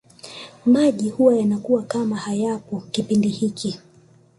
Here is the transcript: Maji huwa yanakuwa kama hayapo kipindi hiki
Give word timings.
Maji 0.65 1.09
huwa 1.09 1.35
yanakuwa 1.35 1.83
kama 1.83 2.15
hayapo 2.15 2.83
kipindi 2.91 3.29
hiki 3.29 3.79